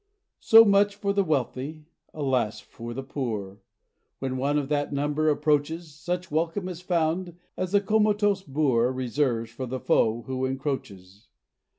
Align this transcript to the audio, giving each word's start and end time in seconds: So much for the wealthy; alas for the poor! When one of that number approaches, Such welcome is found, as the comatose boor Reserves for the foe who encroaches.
So 0.39 0.65
much 0.65 0.95
for 0.95 1.13
the 1.13 1.23
wealthy; 1.23 1.85
alas 2.11 2.59
for 2.59 2.91
the 2.95 3.03
poor! 3.03 3.61
When 4.17 4.35
one 4.37 4.57
of 4.57 4.67
that 4.69 4.91
number 4.91 5.29
approaches, 5.29 5.93
Such 5.93 6.31
welcome 6.31 6.67
is 6.67 6.81
found, 6.81 7.37
as 7.55 7.71
the 7.73 7.81
comatose 7.81 8.41
boor 8.41 8.91
Reserves 8.91 9.51
for 9.51 9.67
the 9.67 9.79
foe 9.79 10.23
who 10.23 10.43
encroaches. 10.43 11.27